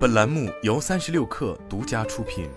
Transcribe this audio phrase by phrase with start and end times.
[0.00, 2.48] 本栏目由三十六氪独家出品。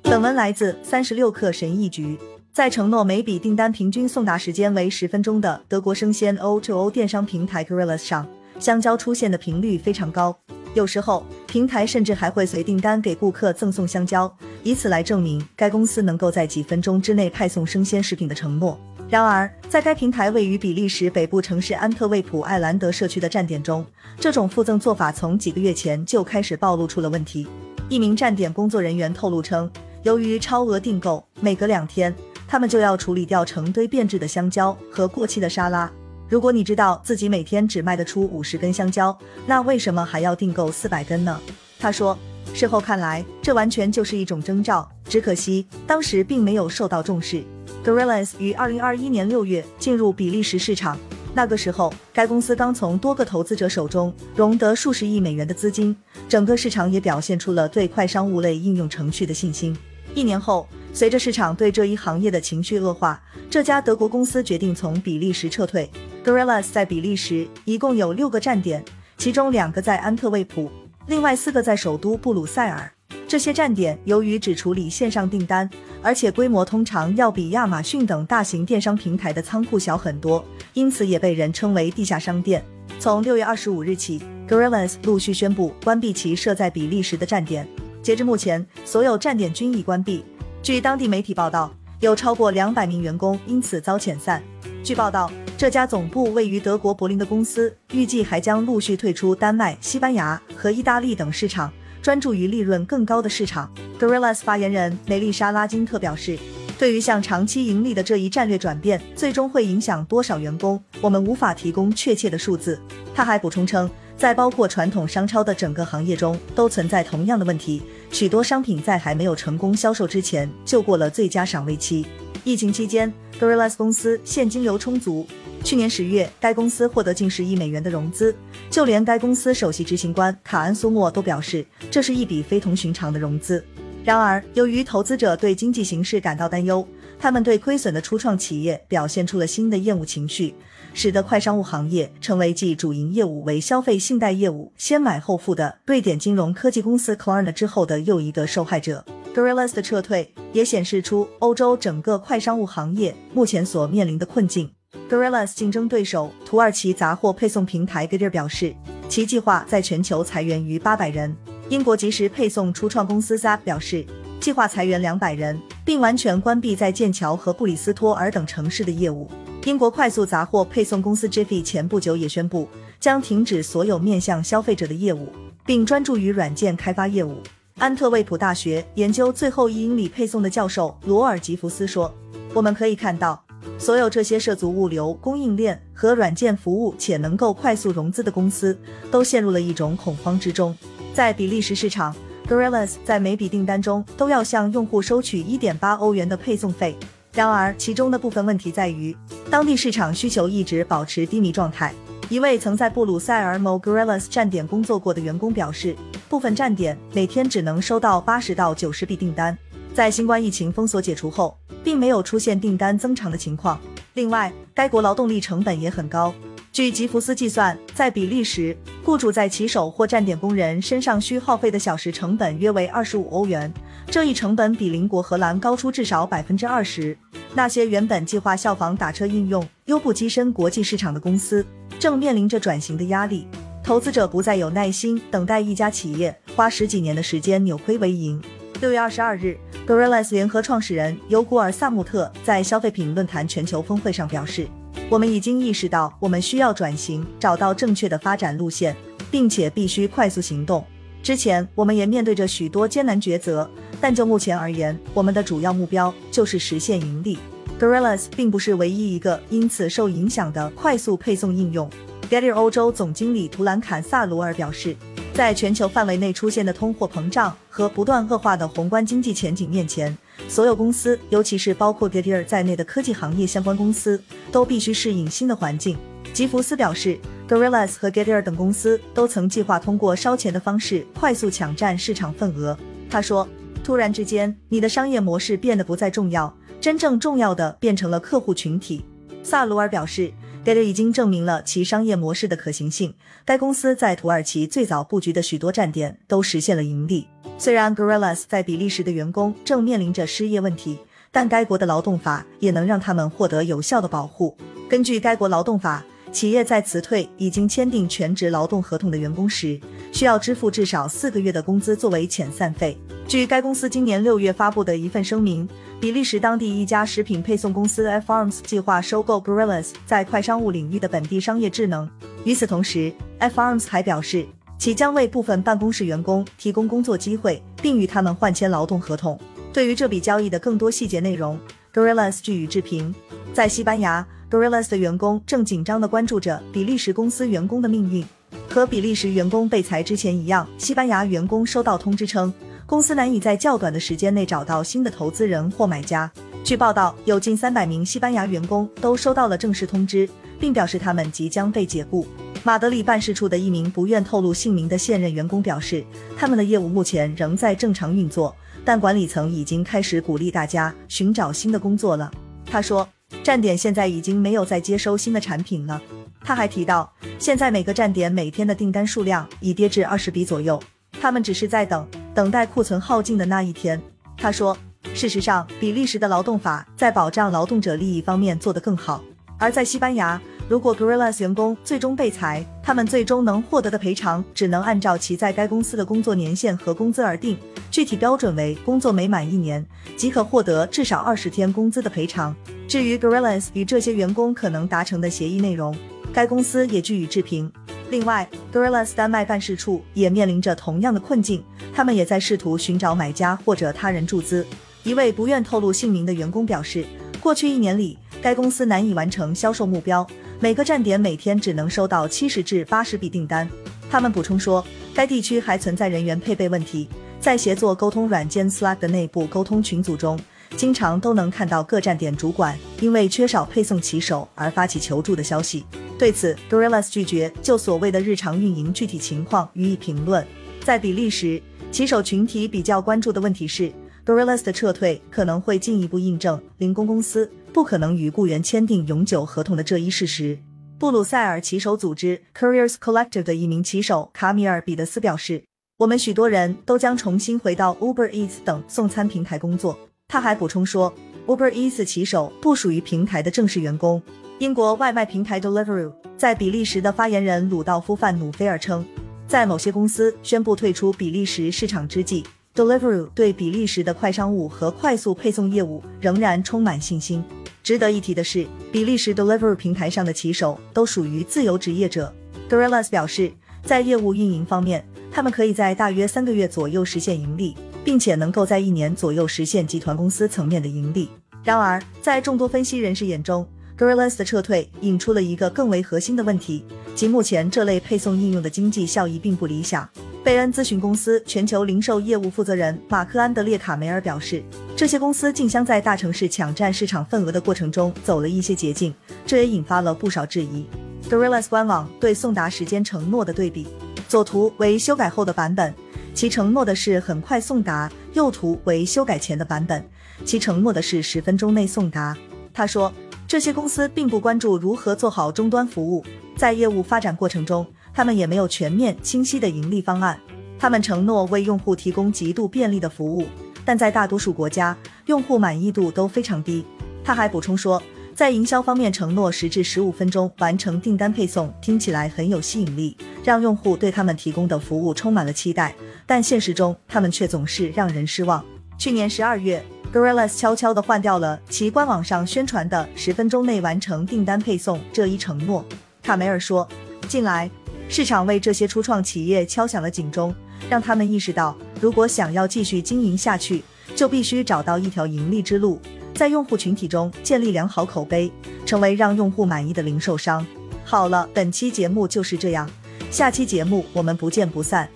[0.00, 2.18] 本文来自三十六氪神译局。
[2.54, 8.26] 在承诺每笔订单平均送达时间为十分钟的德国生鲜 O2O 电商平台 Gorillas 上，
[8.58, 10.34] 香蕉出现的频率非常高。
[10.72, 18.80] 有时候，平台甚至还会随订单给顾客赠送香蕉，以此来证明该公司能够在几分钟之内派送生鲜食品的承诺。
[19.12, 23.84] 然而，在该平台位于比利时北部城市安特卫普艾兰德社区的站点中，
[24.18, 27.46] 这种附赠做法从几个月前就开始暴露出了问题。
[27.90, 29.70] 一名站点工作人员透露称，
[30.02, 32.14] 由于超额订购，每隔两天，
[32.48, 35.92] 他们就要处理掉成堆变质的香蕉和过期的沙拉。
[36.26, 39.14] 如果你知道自己每天只卖得出五十根香蕉，
[39.46, 41.38] 那为什么还要订购四百根呢？
[41.78, 42.18] 他说，
[42.54, 44.88] 事后看来，这完全就是一种征兆。
[45.08, 47.42] 只可惜当时并没有受到重视。
[47.84, 50.96] Gorillas 于二零二一年六月进入比利时市场，
[51.34, 55.94] 那个时候该公司刚从多个投资者手中融得数十亿美元的资金，
[56.28, 59.76] 整个市场也表现出了对快商务类应用程序的信心。
[60.14, 65.90] 一年后，随着市场对这一行业的情绪恶化，这家德国公司决定从比利时撤退。
[66.24, 68.84] Gorillas 在比利时一共有六个站点，
[69.18, 70.70] 其中两个在安特卫普，
[71.06, 72.90] 另外四个在首都布鲁塞尔。
[73.26, 75.68] 这些站点由于只处理线上订单，
[76.02, 82.62] 而且规模通常要比亚马逊等大型电商平台的仓库小很多，因此也被人称为地下商店。
[82.98, 87.66] 从六月二十五日起，Gorillas 陆续宣布关闭其设在比利时的站点。
[88.02, 90.24] 截至目前，所有站点均已关闭。
[90.62, 94.42] 据当地媒体报道，有超过两百名员工因此遭遣散。
[94.84, 95.30] 据报道。
[95.62, 103.72] 这家总部位于德国柏林的公司，预计还将陆续退出丹麦、西班牙和意大利等市场，专注于利润更高的市场。
[103.96, 106.36] Gorillas 发言人梅丽莎拉金特表示
[106.76, 112.76] ：“对于向长期盈利的这一战略转变，最终会影响多少员工，我们无法提供确切的数字。”
[113.14, 122.04] 他还补充称，在包括传统商超的整个行业中，都存在同样的问题，许多商品在还没有成功销售之前就过了最佳赏味期。
[122.42, 125.24] 疫情期间，Gorillas 公司现金流充足。
[125.64, 128.34] 去年十月，该公司获得近十亿美元的融资，
[128.68, 133.64] 就连该公司首席执行官卡恩·苏莫都表示，这是一笔非同寻常的融资。
[134.04, 136.86] 然而，由于投资者对经济形势感到担忧，
[137.18, 140.52] 他们对亏损的初创企业表现出了新的厌恶情绪，
[140.92, 149.04] 使得快商务行业成为继主营业务为消费信贷业务先买后付的瑞典金融科技公司 Klarna 之后的又一个受害者。
[149.32, 154.68] Gorillas 的撤退也显示出欧洲整个快商务行业目前所面临的困境。
[155.08, 158.74] Gorillas 竞争对手土耳其杂货配送平台 Getir 表示，
[159.08, 161.36] 其计划在全球裁员逾八百人。
[161.68, 164.04] 英国即时配送初创公司 Zap 表示，
[164.40, 169.30] 计划裁员两百人，并完全关闭在剑桥和布里斯托尔等城市的业务。
[169.64, 175.28] 英国快速杂货配送公司 Jiffy 前不久也宣布，将停止所有面向消费者的业务，
[175.64, 177.36] 并专注于软件开发业务。
[177.78, 182.12] 安特卫普大学研究最后一英里配送的教授罗尔吉福斯说
[182.54, 183.42] ：“我们可以看到。”
[183.78, 188.78] 所有这些涉足物流、供应链和软件服务且能够快速融资的公司，
[189.10, 190.76] 都陷入了一种恐慌之中。
[191.12, 192.14] 在比利时市场
[192.48, 196.96] ，Gorillas 在每笔订单中都要向用户收取一点八欧元的配送费。
[197.34, 199.16] 然而，其中的部分问题在于，
[199.50, 201.92] 当地市场需求一直保持低迷状态。
[202.28, 205.96] 一位曾在布鲁塞尔某 Gorillas 站点工作过的员工表示，
[206.28, 209.56] 部分站点每天只能收到八十到九十笔订单。
[209.94, 213.78] 在新冠疫情封锁解除后，并没有出现订单增长的情况。
[214.14, 216.34] 另外，该国劳动力成本也很高。
[216.72, 223.70] 据吉福斯计算，在比利时，雇主在骑手或站点工人身上需耗费的小时成本约为二十五欧元，
[224.06, 227.14] 这一成本比邻国荷兰高出至少百分之二十。
[227.54, 231.62] 那些原本计划效仿打车应用优步跻身国际市场的公司，
[231.98, 233.46] 正面临着转型的压力。
[233.84, 238.40] 投资者不再有耐心等待一家企业花十几年的时间扭亏为盈。
[238.82, 239.56] 六月二十二日
[239.86, 244.66] ，Gorillas 联合创始人尤古尔·萨穆特在消费品论坛全球峰会上表示
[245.08, 248.96] ：“我们已经意识到，我们需要转型，找到正确的发展路线，
[249.30, 250.84] 并且必须快速行动。
[251.22, 253.70] 之前，我们也面对着许多艰难抉择，
[254.00, 257.38] 但就目前而言，我们的主要目标就是实现盈利。
[257.78, 261.88] Gorillas 并不是唯一一个因此受影响的快速配送应用。
[262.32, 264.96] Getir 欧洲总经理图兰坎萨罗尔表示。”
[265.34, 275.96] 在全球范围内出现的通货膨胀和不断恶化的宏观经济前景面前，所有公司，尤其是包括 Getir 在内的科技行业相关公司，都必须适应新的环境。
[276.32, 277.18] 吉福斯表示
[277.48, 282.76] ，Gorillas 和 Getir 等公司都曾计划通过烧钱的方式快速抢占市场份额。
[283.10, 283.46] 他说
[283.84, 289.04] ：“突然之间，你的商业模式变得不再重要，真正重要的变成了客户群体。”
[289.42, 290.32] 萨鲁尔表示。
[290.64, 293.12] Getir 已经证明了其商业模式的可行性。
[293.44, 297.26] 该公司在土耳其最早布局的许多站点都实现了盈利。
[297.58, 300.98] 虽然 Gorillas 在比利时的员工正面临着失业问题，
[301.32, 304.56] 但该国的劳动法也能让他们获得有效的保护。
[304.88, 309.80] 根据该国劳动法，企业在辞退已经签订全职劳动合同的员工时，
[310.12, 312.96] 需要支付至少四个月的工资作为遣散费。
[313.32, 315.66] 据该公司今年六月发布的一份声明，
[315.98, 322.06] 比利时当地一家食品配送公司 F Arms 计划收购 Gorillas 在快商务领域的本地商业智能。
[322.44, 324.44] 与此同时，F Arms 还表示，
[324.76, 329.40] 其将为部分办公室员工提供工作机会，并与他们换签劳动合同。
[329.72, 331.58] 对于这笔交易的更多细节内容
[331.94, 333.14] ，Gorillas 据予置评。
[333.54, 338.22] 在西班牙，Gorillas 的员工正紧张地关注着比利时公司员工的命运。
[338.68, 342.52] 和比利时员工被裁之前一样，西班牙员工收到通知称。
[342.92, 346.30] 公司难以在较短的时间内找到新的投资人或买家。
[346.62, 350.28] 据报道，有近三百名西班牙员工都收到了正式通知，
[350.60, 352.26] 并表示他们即将被解雇。
[352.62, 356.04] 马德里办事处的一名不愿透露姓名的现任员工表示，
[356.36, 358.54] 他们的业务目前仍在正常运作，
[358.84, 362.30] 但管理层已经开始鼓励大家寻找新的工作了。
[362.66, 363.08] 他说，
[363.42, 365.98] 站点现在已经没有再接收新的产品了。
[366.44, 370.78] 他还提到，现在每个站点每天的订单数量已跌至二十笔左右，
[371.18, 372.06] 他们只是在等。
[372.34, 374.00] 等待库存耗尽的那一天，
[374.38, 374.76] 他说
[375.14, 379.22] ：“事实上，比利时的劳动法在保障劳动者利益方面做得更好。
[379.58, 387.56] 而在西班牙，如果 Gorillas 员工最终被裁，他们最终能获得的赔偿只能按照其在该公司的工作年限和工资而定，
[387.90, 389.84] 具体标准为工作每满一年
[390.16, 392.56] 即可获得至少二十天工资的赔偿。
[392.88, 395.94] 至于 Gorillas 与这些员工可能达成的协议内容，
[396.32, 397.70] 该公司也据以置评。”
[398.12, 401.64] 另外，Gorillas 丹麦办事处也面临着同样的困境，
[401.94, 404.66] 他们也在试图寻找买家或者他人注资。
[405.02, 407.06] 一位不愿透露姓名的员工表示，
[407.40, 410.26] 过去一年里，该公司难以完成销售目标，
[410.60, 413.66] 每个站点每天只能收到七十至八十笔订单。
[414.10, 414.84] 他们补充说，
[415.14, 417.08] 该地区还存在人员配备问题，
[417.40, 420.38] 在协作沟通软件 Slack 的内部沟通群组中，
[420.76, 425.86] 经常都能看到各站点主管因为缺少配送骑手而发起求助的消息。
[426.18, 430.46] 对此，Gorillas 拒绝就所谓的日常运营具体情况予以评论。
[430.84, 431.60] 在比利时，
[431.90, 433.92] 骑手群体比较关注的问题是
[434.24, 440.58] ，Gorillas 的撤退可能会进一步印证零工公司不可能与雇员签订永久合同的这一事实。
[440.98, 445.64] 布鲁塞尔骑手组织 Couriers Collective 的一名骑手卡米尔·彼得斯表示
[445.98, 449.98] ：“我们许多人都将重新回到 Uber Eats 等送餐平台工作。”
[450.28, 451.12] 他还补充说
[451.48, 454.22] ：“Uber Eats 骑手不属于平台的正式员工。”
[454.62, 459.04] 英国外卖平台 Deliveroo 在比利时的发言人鲁道夫·范努菲尔称，
[459.44, 467.42] 在某些公司宣布退出比利时市场之际，Deliveroo 对比利时的快商务和快速配送业务仍然充满信心。
[467.82, 472.32] 值得一提的是，比利时 Deliveroo 平台上的骑手都属于自由职业者。
[472.70, 473.50] Gorillas 表示，
[473.82, 477.74] 在业务运营方面，他们可以在大约三个月左右实现盈利，
[478.04, 481.28] 并且能够在一年左右实现集团公司层面的盈利。
[481.64, 483.66] 然而，在众多分析人士眼中
[483.98, 486.84] ，Gorillas 的撤退引出了一个更为核心的问题，
[487.14, 490.08] 即目前这类配送应用的经济效益并不理想。
[490.44, 494.60] 贝恩咨询公司全球零售业务负责人马克安德烈卡梅尔表示，
[494.96, 499.14] 这些公司竞相在大城市抢占市场份额的过程中走了一些捷径，
[499.46, 500.84] 这也引发了不少质疑。
[501.30, 503.86] Gorillas 官网对送达时间承诺的对比，
[504.28, 505.94] 左图为修改后的版本，
[506.34, 510.04] 其承诺的是很快送达；右图为修改前的版本，
[510.44, 512.36] 其承诺的是十分钟内送达。
[512.74, 513.12] 他说。
[513.52, 516.24] 这些公司并不关注如何做好终端服务，
[516.56, 520.40] 在业务发展过程中，他们也没有全面清晰的盈利方案。
[520.78, 523.46] 他们承诺为用户提供极度便利的服务，
[523.84, 526.82] 但在大多数国家，用户满意度都非常低。
[527.22, 528.02] 他还补充说，
[528.34, 535.94] 在营销方面，承诺十至十五分钟完成订单配送听起来很有吸引力，让用户对他们提供的服务充满了期待，
[536.24, 538.64] 但现实中，他们却总是让人失望。
[538.96, 539.84] 去年十二月。
[540.12, 545.82] Gorillas 悄悄地换掉了其官网上宣传的十分钟内完成订单配送这一承诺。
[546.22, 546.86] 卡梅尔说
[547.26, 547.70] ：“近来，
[548.10, 550.54] 市场为这些初创企业敲响了警钟，
[550.90, 553.82] 让他们意识到，如果想要继续经营下去，
[554.14, 555.98] 就必须找到一条盈利之路，
[556.34, 558.52] 在用户群体中建立良好口碑，
[558.84, 560.64] 成为让用户满意的零售商。”
[561.04, 562.86] 好了，本期节目就是这样，
[563.30, 565.08] 下期节目我们不见不散。